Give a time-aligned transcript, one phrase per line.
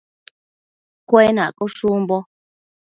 [1.09, 2.17] Cuenaccondash umbo